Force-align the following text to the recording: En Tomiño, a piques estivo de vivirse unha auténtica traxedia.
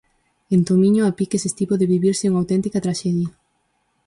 En 0.55 0.61
Tomiño, 0.69 1.01
a 1.05 1.11
piques 1.17 1.43
estivo 1.49 1.73
de 1.77 1.89
vivirse 1.93 2.29
unha 2.31 2.41
auténtica 2.41 2.83
traxedia. 2.85 3.29